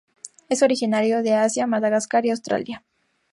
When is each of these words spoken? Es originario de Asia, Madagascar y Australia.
Es 0.49 0.63
originario 0.63 1.21
de 1.21 1.35
Asia, 1.35 1.67
Madagascar 1.67 2.25
y 2.25 2.31
Australia. 2.31 2.83